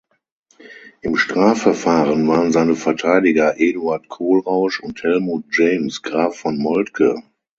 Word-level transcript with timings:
Im 1.01 1.15
Strafverfahren 1.15 2.27
waren 2.27 2.51
seine 2.51 2.75
Verteidiger 2.75 3.59
Eduard 3.59 4.09
Kohlrausch 4.09 4.79
und 4.79 5.03
Helmuth 5.03 5.45
James 5.51 6.01
Graf 6.01 6.37
von 6.37 6.57
Moltke. 6.57 7.21